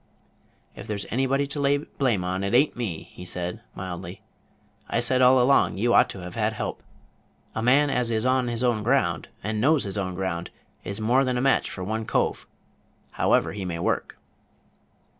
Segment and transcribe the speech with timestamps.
[0.75, 4.23] "If there's anybody to lay blame on, it a'n't me," he said, mildly.
[4.89, 6.81] "I said all along you ought to have had help.
[7.53, 10.49] A man as is on his own ground, and knows his own ground,
[10.83, 12.47] is more than a match for one cove,
[13.11, 14.17] however hard he may work."